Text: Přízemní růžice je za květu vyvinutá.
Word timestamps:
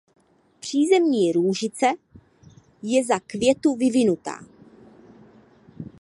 Přízemní 0.59 1.31
růžice 1.31 1.91
je 2.81 3.05
za 3.05 3.19
květu 3.19 3.75
vyvinutá. 3.75 4.45